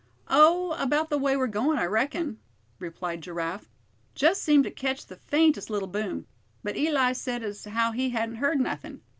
"Oh! 0.29 0.71
about 0.79 1.11
the 1.11 1.17
way 1.19 1.37
we're 1.37 1.45
goin' 1.45 1.77
I 1.77 1.85
reckon," 1.85 2.39
replied 2.79 3.21
Giraffe. 3.21 3.69
"Just 4.15 4.41
seemed 4.41 4.63
to 4.63 4.71
ketch 4.71 5.05
the 5.05 5.15
faintest 5.17 5.69
little 5.69 5.87
boom; 5.87 6.25
but 6.63 6.75
Eli 6.75 7.11
said 7.13 7.43
as 7.43 7.65
how 7.65 7.91
he 7.91 8.09
hadn't 8.09 8.37
heard 8.37 8.59
nothin'. 8.59 9.01